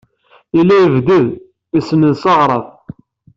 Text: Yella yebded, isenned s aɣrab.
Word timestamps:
Yella 0.55 0.75
yebded, 0.79 1.25
isenned 1.77 2.13
s 2.21 2.23
aɣrab. 2.31 2.65